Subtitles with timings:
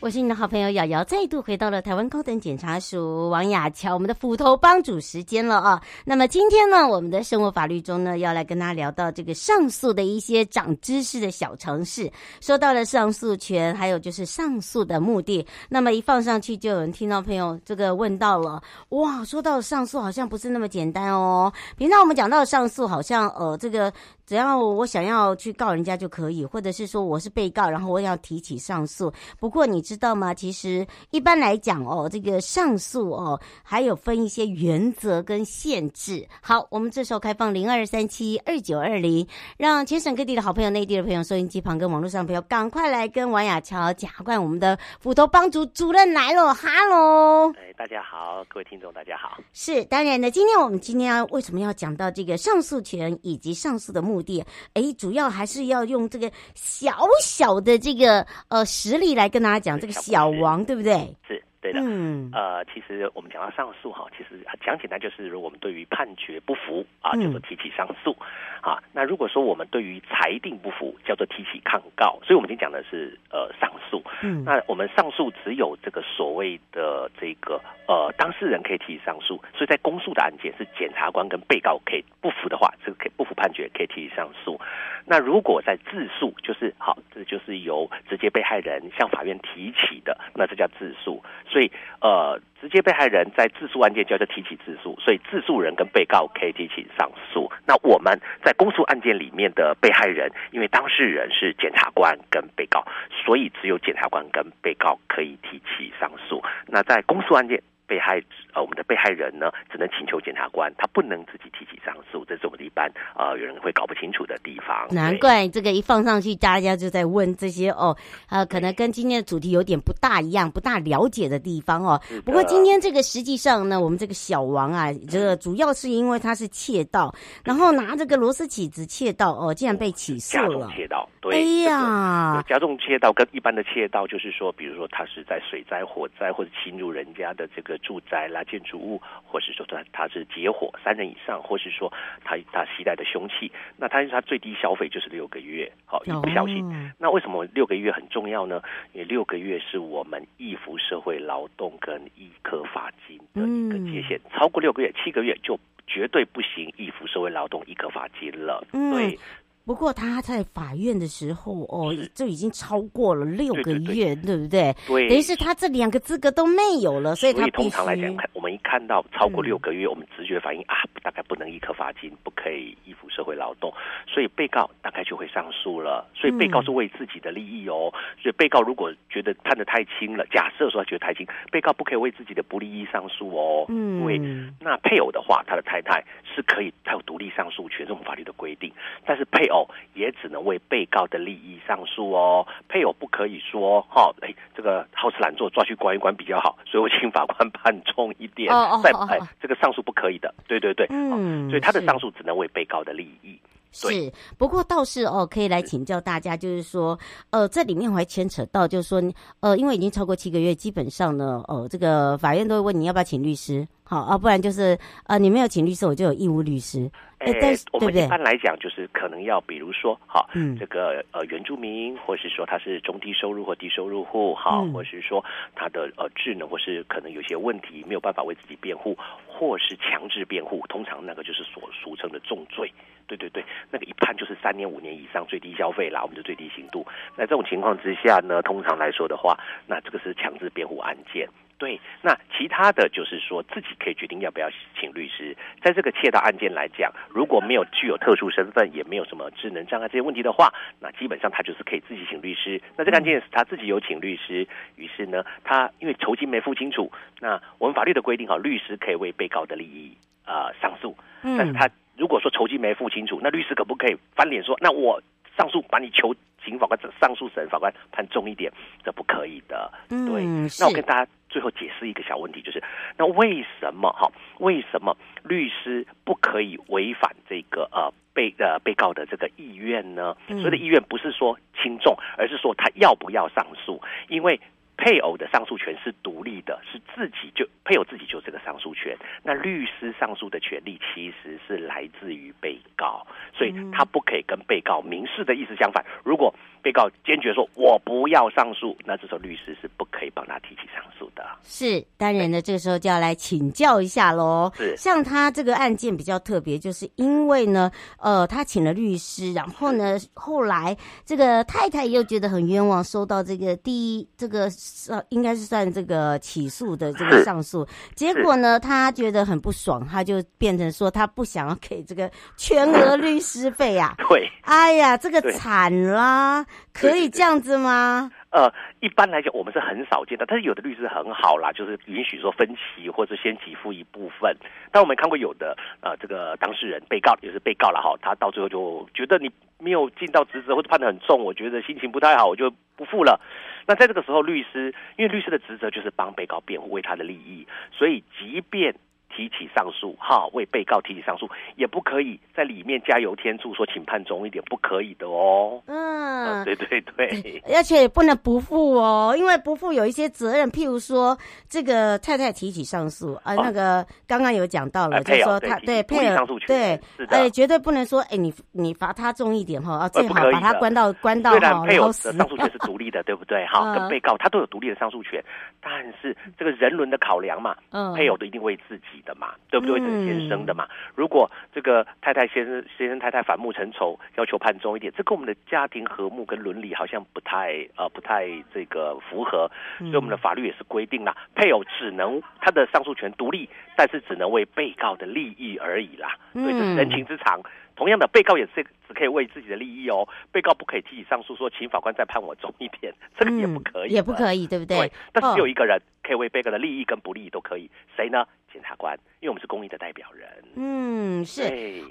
[0.00, 5.78] 我是你的好朋友瑶瑶，再度回到了台湾高等检察署王雅乔，我们的斧头帮主时间了啊。
[6.06, 12.10] 那么今天呢，我们的生活法律中呢，要来跟大家聊到这个上诉的一些长知识的小常识。
[12.40, 15.46] 说到了上诉权，还有就是上诉的目的。
[15.68, 21.52] 那么一放上去，就有人听到朋友这个问到了，哇，说到上诉好像不是那么简单哦。
[21.76, 23.92] 平常我们讲到上诉，好像呃这个。
[24.26, 29.12] 只要我想要去告人家就可以，或者是说我是被告，然后我要提起上诉。
[29.40, 30.32] 不过你知道吗？
[30.32, 36.24] 其实一般来讲哦，这个上诉哦，还有分一些原则跟限制。
[36.40, 39.26] 好，我们这时候开放零二三七二九二零，
[39.56, 47.52] 让全省各地的好朋友、内地的朋友、收音机旁跟网络上的朋友，赶快来跟王雅乔、检察官我们的斧头帮主主任来了，哈喽！
[47.54, 49.42] 哎，大家好，各位听众大家好。
[49.52, 54.44] 是当然的，今天我们今天要为什么要讲到这个上诉权以及上诉的目的？
[54.74, 61.14] 哎，主要还是要用这个小小的这个呃实例来跟大家讲这个小王，对不对？
[61.26, 61.39] 是。
[61.82, 68.16] 嗯，呃，其实我们讲到上诉哈，其实讲简单就是，如果我们对于判决不服啊，叫做提起上诉，
[68.62, 68.82] 嗯、啊。
[68.92, 72.18] 那如果说我们对于裁定不服，叫做提起抗告。
[72.22, 74.02] 所以，我们今天讲的是呃上诉。
[74.22, 84.60] 嗯，那我们上诉只有这个所谓的这个呃当事人可以提起上诉，所以在公诉的案件是检察官跟被告可以不服的话，这个可以不服判决可以提起上诉。
[85.06, 91.22] 那如果在自诉，就是好，这就是由直接被害人向法院提起的，那这叫自诉。
[91.48, 91.69] 所以，
[92.00, 97.50] 呃，直接被害人在自诉案件就要提起自诉，所以自诉人跟被告可以提起上诉。
[97.66, 102.82] 那我们在公诉案件里面的被害人，因为当事人是检察官跟被告，
[103.24, 106.42] 所以只有检察官跟被告可以提起上诉。
[106.66, 107.60] 那在公诉案件。
[107.90, 108.22] 被害
[108.54, 114.86] 呃，我们的被害人呢，只能请求检察官，他不能自己提起上诉，这是我们的一般呃，有人会搞不清楚的地方。
[114.92, 117.96] 难怪这个一放上去，大家就在问这些哦，
[118.28, 122.00] 呃，可能跟今天的主题有点不大一样，不大了解的地方哦。
[122.24, 127.12] 不过今天这个实际上呢，我们这个小王啊，这个主要是因为他是窃盗，
[127.44, 130.70] 然后拿这个螺丝起子窃盗哦，竟然被起诉了。
[130.76, 131.34] 窃盗，对。
[131.34, 137.76] 哎呀，加重窃盗跟一般的窃盗就是说，比如说他是在水灾、火灾或者侵入人家的这个。
[137.82, 141.90] 住宅啦、建筑物，或是说他他是结伙三人以上，或是说
[142.22, 145.72] 他他携带的凶器，那他他最低消费就是六个月。
[145.86, 146.64] 好，一不小心，
[146.98, 148.62] 那为什么六个月很重要呢？
[148.92, 155.56] 因为六个月是我们易服社会劳动跟易科罚金的一个界限，超过六个月、七个月就
[155.86, 158.66] 绝对不行易服社会劳动一科罚金了。
[158.72, 159.16] 对。
[159.64, 164.74] 不过他在法院的时候，哦，就已经超过了六个月，对，不对？
[164.88, 173.72] 对，等于是他这两个资格都没有了，所以他通常来讲，我们一看到超过六个月，嗯、我们直觉反应啊，大概不能易科罚金，不可以依附社会劳动，
[174.08, 176.04] 所以被告大概就会上诉了。
[176.16, 177.92] 所以被告是为自己的利益哦。
[177.94, 183.66] 嗯、所以被告如果觉得判的太轻了，假设说他觉得太轻，被告不可以为自己的不利益上诉哦。
[183.68, 184.18] 嗯，因为
[184.58, 186.02] 那配偶的话，他的太太
[186.34, 188.72] 是可以，他有独立上诉权，这种法律的规定，
[189.04, 189.59] 但是配偶。
[189.94, 198.50] 也只能为被告的利益上诉哦，配偶不可以说哈，哎，这个好吃懒做，抓去关一关比较好，所以我请法官判重一点，
[198.82, 203.38] 再哎，这个上诉不可以的，对对对，嗯，所以他的上诉只能为被告的利益。
[203.72, 206.98] 是，不过倒是哦，可以来请教大家，就是说，
[207.30, 209.00] 呃，这里面还牵扯到，就是说，
[209.38, 214.78] 呃，因为已经超过七个月，基本上呢，呃，这个法院都会问你要不要请律师，好啊，不然就是，
[215.08, 216.88] 呃，你没有请律师，我就有义务律师。
[217.18, 225.24] 哎，但是，我们一般来讲，就是可能要，比如说，好，嗯，这个呃原住民，或是说他是中低收入或低收入户，好，或是说
[225.56, 228.96] 他的呃智能或是可能有些问题没有办法为自己辩护，
[229.26, 232.72] 或是强制辩护，通常那个就是所俗称的重罪。
[233.08, 236.86] 对对对，那个一判就是三年五年以上最低消费啦，我们的最低刑度。
[237.16, 239.36] 那这种情况之下呢，通常来说的话，
[239.66, 241.28] 那这个是强制辩护案件。
[241.60, 244.48] 对，那其他的就是说自己可以决定要不要
[244.80, 245.36] 请律师。
[245.62, 252.60] 在这个窃盗案件来讲，如果没有具有特殊身份，也没有什么智能障碍这些问题的话，那基本上他就是可以自己请律师。
[252.76, 256.90] 那这个案件是他自己有请律师，于是呢，他因为酬金没付清楚，
[257.20, 261.70] 那我们法律的规定哈，律师可以为被告的利益啊、呃、上诉，但是他。
[261.96, 264.98] 如果说酬金没付清楚，那律师可不可以翻脸说，那我
[265.36, 268.50] 上诉把你求请法官上诉审法官判重一点？
[268.82, 269.70] 这不可以的。
[269.90, 270.24] 嗯、对。
[270.58, 272.62] 那我跟大家最后解释一个小问题，就是
[272.98, 274.10] 那为什么哈？
[274.38, 280.16] 为什么律师不可以违反这个呃被呃被告的这个意愿呢？
[280.28, 284.38] 所谓的意愿不是说轻重，而是说他要不要上诉，因为。
[284.82, 288.96] 配偶的上诉权是独立的，是自己就配偶自己就这个上诉权。
[289.22, 295.84] 那律师上诉的权利其实是来自于被告，所以他不可以跟被告明示的意思相反。
[296.02, 301.19] 如果被告坚决说“我不要上诉”，那这时候律师是不可以帮他提起上诉的。
[301.46, 304.50] 是当然呢，这个时候就要来请教一下喽。
[304.56, 314.50] 是像他这个案件比较特别，就是因为呢，呃，他请了律师，然后呢，后来这个太太又觉得很冤枉，收到这个第一这个
[314.88, 324.02] 呃，应该是算这个起诉的这个上诉，结果呢，他觉得很不爽，他就变成说他不想要给这个全额律师费呀、啊。
[324.08, 326.46] 对，哎呀，这个惨啦。
[326.72, 328.10] 可以这样子吗？
[328.30, 334.36] 呃，一般来讲，我们是很少见的，但是有的律师很好啦，就是允许说分期或者先给付一部分。
[334.70, 339.28] 但我们看过有的呃，这个当事人被告也是被告了哈，他到最后就觉得你
[339.58, 343.20] 没有尽到职责或者判得很重，我觉得心情不太好，我就不付了。
[343.66, 348.74] 那在这个时候，律师因为律师的职责就是帮被告辩护，为他的利益，所以即便。
[349.14, 355.60] 提起上诉，哈，为被告提起上诉，也不可以在里面加油添醋，说请判重一点，不可以的哦。
[355.66, 361.16] 嗯，对对对，而且也不能不付哦，因为不付有一些责任，譬如说
[361.48, 373.44] 这个太太提起上诉，啊，那个刚刚有讲到了，就是说他对配偶对，哎，绝对不能说，哎，你你罚他重一点哈，啊，最好把他关到关到哈，配偶的上诉权是独立的，对不对？
[373.46, 375.22] 哈，跟被告他都有独立的上诉权，
[375.60, 378.99] 但是这个人伦的考量嘛，嗯，配偶都一定为自己。
[379.02, 379.80] 的嘛，对不对？
[379.80, 380.68] 是先生的嘛。
[380.94, 389.50] 如果这个太太先生先生太太反目成仇，要求判重一点，这跟我们的家庭和睦跟伦理好像不太呃不太这个符合。
[389.78, 396.16] 所以我们的法律也是规定了，配偶只能他的上诉权独立，但是只能为被告的利益而已啦。
[396.32, 397.40] 所以这是人情之常。
[397.76, 404.76] 同样的，被告也是只可以为自己的利益哦，被告不可以提起上诉说，请法官再判我重一点，这个也不可以，也不可以，对不对？
[404.76, 408.26] 对，但是只有一个人可以为被告的利益跟不利益都可以，谁呢？
[408.52, 410.28] 检察官，因为我们是公益的代表人。
[410.54, 411.42] 嗯，是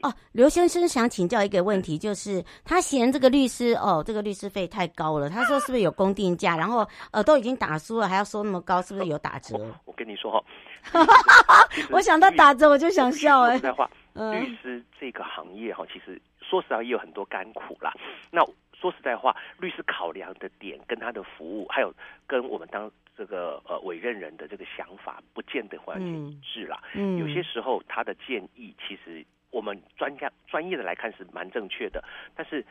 [0.02, 0.14] 哦。
[0.32, 6.56] 刘先生想请教一个问题，就是他嫌这个律师哦，这个律师费太高了，他说是不是有公定价？
[6.56, 9.58] 然后呃，都已经打输了，还要收那么高，是不是有打折？
[9.58, 10.44] 我，我跟你说哈，
[11.92, 13.56] 我想到打折我就想笑哎。
[13.56, 17.94] 实在话律师这个行业哈，其实说实话也有很多甘苦啦。
[18.32, 18.42] 那
[18.80, 21.94] 说实在话，律师考量的点跟他的服务，还有
[22.26, 26.82] 跟我们当这个呃委任人的这个想法，不见得完全一致啦。
[26.94, 32.04] 嗯，有些时候他的建议，其实我们专家专业的来看是蛮正确的，
[32.36, 32.66] 但是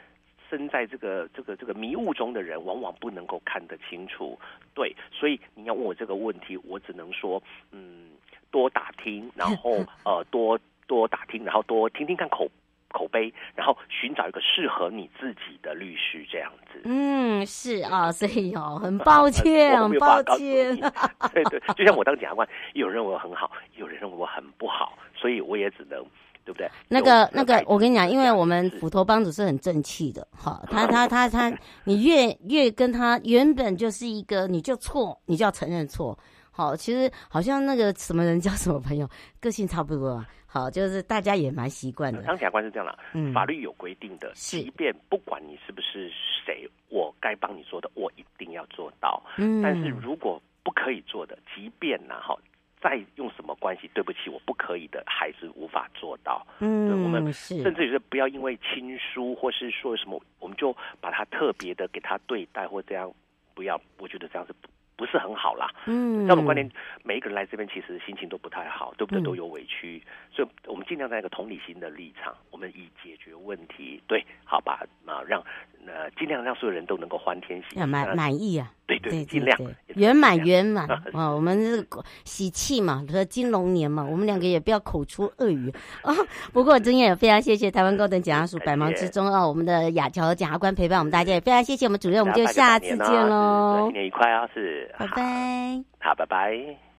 [0.49, 4.38] 身在这个这个这个迷雾中的人，往往不能够看得清楚。
[4.75, 8.12] 对，所以你要问我这个问题，我只能说，嗯，
[8.50, 10.58] 多打听，然后 呃多。
[10.88, 12.50] 多打听，然后多听听看口
[12.90, 16.81] 口碑，然后寻找一个适合你自己的律师，这样子。
[16.85, 20.76] 嗯，是啊，所以哦，很抱歉， 啊、很抱歉。
[21.32, 26.05] 对对，就像我当检察官，有人认为我很好，有人认为我很不好，所以我也只能，
[26.44, 26.69] 对不对？
[26.88, 31.52] 那个那个，我跟你讲，因为我们斧头帮主是很正气的，哈，他他他他，
[31.84, 36.19] 你越越跟他原本就是一个，你就错，你就要承认错。
[36.58, 39.08] 好，其实好像那个什么人交什么朋友，
[39.40, 40.26] 个性差不多啊。
[40.44, 42.20] 好，就是大家也蛮习惯的。
[42.22, 46.10] 当检察官是这样的，嗯，法律有规定的，是即便不管你是不是
[46.44, 49.22] 谁，我该帮你做的，我一定要做到。
[49.37, 52.37] 嗯，但是如果不可以做的，即便呢，哈，
[52.82, 56.44] 再用什么关系，对不起，我不可以的，还是无法做到。
[56.58, 63.08] 嗯，对，我们甚至于是不要因为亲疏或是说什么，我们就把他特别的给他对待或这样，
[63.55, 64.69] 不要，我觉得这样是不。
[64.98, 66.69] 不是很好啦，嗯，在我们观念，
[67.05, 69.22] 每一个人来这边其实心情都不太好，对不对？
[69.22, 75.40] 都有委屈，嗯、所以我们尽量在一个同理心的立场，我们以解决问题，对，好吧，啊，让
[75.86, 78.72] 呃尽量让所有人都能够欢天喜地，满满意啊。
[78.88, 79.56] 对对，尽量
[79.98, 81.28] 圆满 圆满啊！
[81.28, 81.86] 我们是
[82.24, 86.14] 喜气嘛，说金龙年嘛，我们两个也不要口出恶语啊。
[86.52, 93.84] 不过今天也非常谢谢台湾高等检察署百忙之中啊，我们的雅乔检察官陪伴我们大家，也非常谢谢我们主任，我们就下次见喽。
[93.86, 94.48] 新年愉快啊！
[94.55, 95.82] 是，拜拜。
[96.00, 96.88] 好，拜拜。